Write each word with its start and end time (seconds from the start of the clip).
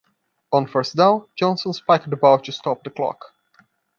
On 0.51 0.65
first 0.65 0.95
down, 0.95 1.27
Johnson 1.37 1.73
spiked 1.73 2.09
the 2.09 2.15
ball 2.15 2.39
to 2.39 2.51
stop 2.51 2.83
the 2.83 2.89
clock. 2.89 3.35